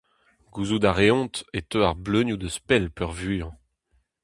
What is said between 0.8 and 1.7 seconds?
a reont e